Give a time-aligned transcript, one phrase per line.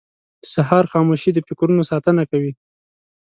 [0.41, 2.51] •د سهار خاموشي د فکرونو ساتنه کوي.